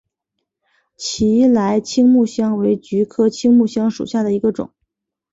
[0.95, 4.73] 奇莱青木香为菊科青木香属下的一个种。